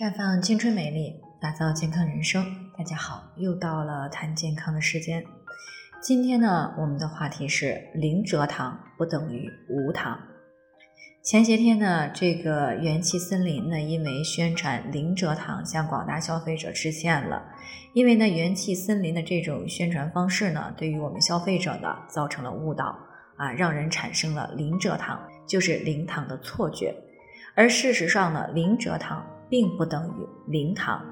[0.00, 2.42] 绽放青春美丽，打造健康人生。
[2.74, 5.22] 大家好，又到了谈健康的时间。
[6.00, 10.18] 今天呢，我们的话题是零蔗糖不等于无糖。
[11.22, 17.42] 前些天呢，这个元气森林呢，因为宣传零蔗糖，向广大消费者致歉了。
[17.92, 22.98] 因为呢，元气森林的这种宣传方式呢，对于我们消费者呢，造成了误导
[23.36, 26.96] 啊，让人产生了零蔗糖就是零糖的错觉。
[27.54, 31.04] 而事实上呢，零蔗糖并不等于零糖，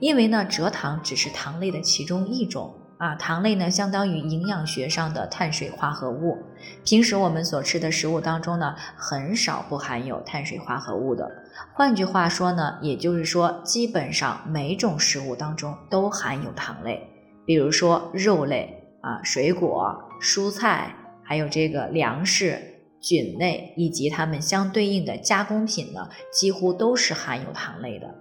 [0.00, 2.74] 因为呢，蔗糖只是糖类的其中一种。
[2.98, 6.38] 啊，糖类呢，相当于营养学上的碳水化合物。
[6.82, 11.30] 平时我们所吃的食物当中呢，很少不含有碳水化合物的。
[11.74, 17.06] 换句话说呢，也就是说，基本上每种食物当中都含有糖类。
[17.44, 22.58] 比如说肉类啊、水果、蔬菜，还有这个粮食、
[23.06, 28.12] 菌类以及它们相对应的加工品呢，几乎都是含有糖类的。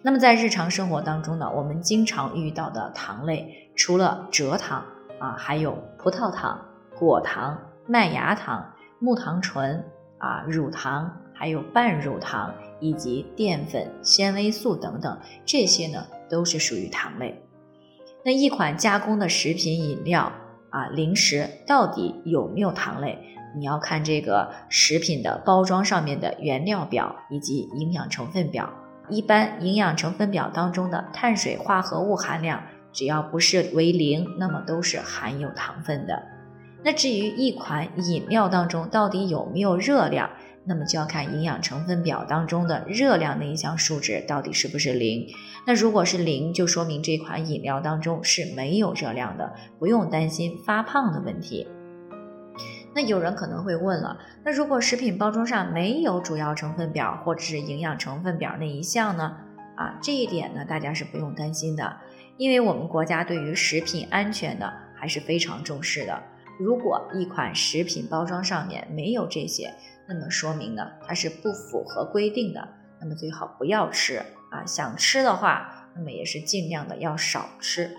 [0.00, 4.84] 那么在日常生活当中呢，我们经常遇到的糖类，除了蔗糖
[5.18, 6.64] 啊，还有葡萄糖、
[6.96, 9.84] 果糖、麦芽糖、木糖醇
[10.18, 17.42] 啊、乳糖，还有半乳糖以及淀粉、纤维素等等，这些呢都是属于糖类。
[18.24, 20.30] 那一款加工的食品饮料
[20.70, 23.18] 啊、零食到底有没有糖类？
[23.56, 28.68] 你要看这个食品的包装上面的原料表以及营养成分表。
[29.08, 36.22] 一般营养成分表当中的碳水化合物含量，只要不是为零，那么都是含有糖分的。
[36.84, 40.30] 那至于一款饮料当中到底有没有热量，
[40.64, 45.26] 那么就要看营养成分表当中的热量那一项数值到底是不是零。
[45.66, 51.66] 那如果是零，就说明这款饮料当中是没有热量的，不用担心发胖的问题。
[52.94, 59.36] 那有人可能会问了，那如果食品包装上没有主要成分表或者是营养成分表那一项呢？
[59.76, 61.96] 啊，这一点呢，大家是不用担心的，
[62.36, 66.22] 因为我们国家对于食品安全呢还是非常重视的。
[66.58, 69.72] 如果一款食品包装上面没有这些，
[70.06, 72.68] 那么说明呢它是不符合规定的，
[73.00, 74.18] 那么最好不要吃
[74.50, 74.62] 啊。
[74.66, 77.90] 想吃的话，那么也是尽量的要少吃。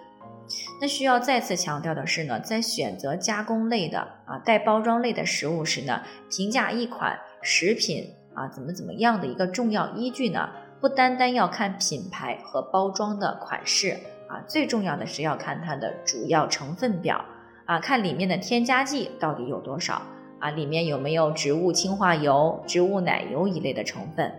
[0.82, 10.50] 那需要再次强调的是呢，在选择加工类的啊带包装类的食物时呢，评价一款食品啊怎么怎么样的一个重要依据呢，
[10.82, 17.24] 不单单要看品牌和包装的款式啊，最重要的是要看它的主要成分表
[17.66, 20.02] 啊，看里面的添加剂到底有多少
[20.40, 24.32] 啊，里面有没有植物氢化油、植物奶油一类的成分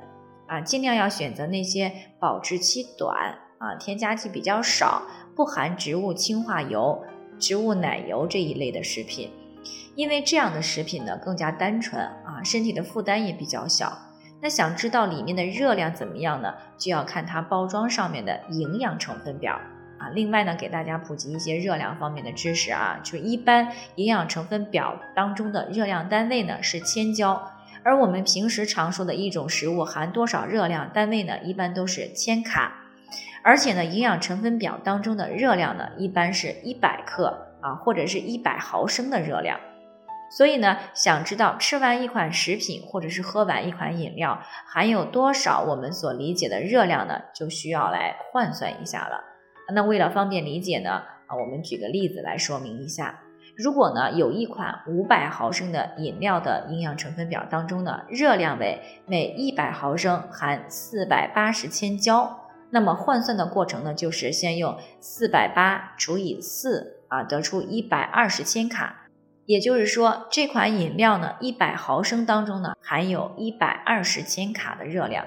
[0.46, 5.02] 啊，尽量要选择那些保质期短啊，添加剂比较少。
[5.34, 7.02] 不含植物氢化油、
[7.38, 9.30] 植物奶油这一类的食品，
[9.94, 13.92] 因为这样的食品呢更加单纯啊，身体的负担也比较小。
[14.40, 16.54] 那想知道里面的热量怎么样呢？
[16.76, 19.54] 就要看它包装上面的营养成分表
[19.98, 20.10] 啊。
[20.10, 27.42] 另外呢，给大家普及一些热量方面的知识啊，就一般营养成分表当中的热量单位呢是千焦，
[27.82, 32.83] 而我们平时常说的一种食物含多少热量单位呢，一般都是千卡。
[33.44, 37.26] 而且呢，营养成分表当中的热量呢，一般是一百克
[37.60, 39.60] 啊，或者是一百毫升的热量。
[40.30, 49.20] 所以呢，想知道吃完一款食品或者是喝完一款饮料含有多少我们所理解的热量呢，就需要来换算一下了。
[49.74, 53.20] 那为了方便理解呢，啊，我们举个例子来说明一下。
[53.56, 62.43] 如果呢，有一款五百毫升的饮料的营养成分表当中呢，热量为每一百毫升含四百八十千焦。
[62.74, 69.06] 那么换算的过程呢，就是先用四百八除以四啊，得出一百二十千卡。
[69.46, 75.24] 也就是说，这款饮料呢，一百毫升当中呢，含有一百二十千卡的热量。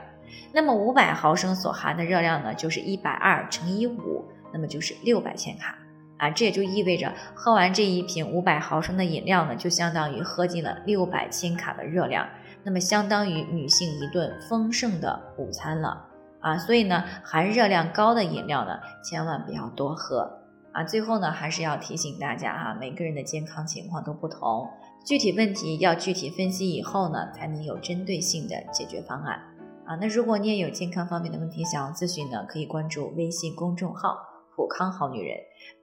[0.51, 5.77] 那么五百毫升所含的热量呢，就是一百二乘以五，那么就是六百千卡
[6.17, 6.29] 啊。
[6.29, 12.27] 这也就意味着，喝完这一瓶五百毫升的饮料呢，就相当于喝进了六百千卡的热量，
[12.65, 16.03] 那么相当于女性一顿丰盛的午餐了。
[16.47, 20.39] 啊，所以呢，含热量高的饮料呢，千万不要多喝
[20.71, 20.81] 啊。
[20.81, 24.65] 最后呢，还是要提醒大家哈，每个人的健康情况都不同，
[25.05, 29.41] 具体问题要具体分析以后呢，才能有针对性的解决方案
[29.85, 29.97] 啊。
[29.99, 34.17] 那如果你也有健康方面的问题想要咨询呢，可以关注微信公众号
[34.57, 35.37] “普康好女人”，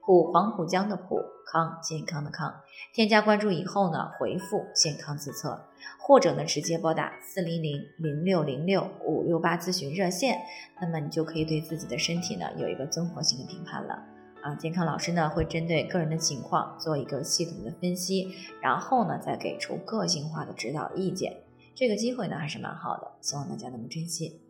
[0.05, 2.53] 普黄浦江的普康健康的康，
[2.93, 5.59] 添加关注以后呢，回复健康自测。
[5.99, 10.39] 或者呢，直接拨打四零零零六零六五六八咨询热线，
[10.81, 13.93] 那么你就可以对自己的身体呢有一个综合性的评判了
[14.41, 14.53] 啊。
[14.55, 18.27] 健康老师呢会针对个人的情况做一个系统的分析，
[18.61, 21.41] 然后呢再给出个性化的指导意见。
[21.73, 24.41] 这个机会呢还是蛮好的，希望大家能够珍惜。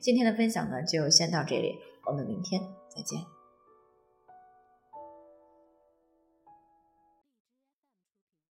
[0.00, 2.60] 今天的分享呢，就先到这里，我们明天
[2.94, 3.39] 再见。